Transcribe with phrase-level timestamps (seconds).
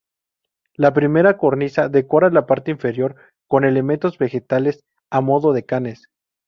[0.73, 3.15] La primera cornisa decora la parte inferior
[3.47, 6.07] con elementos vegetales a modo de canes.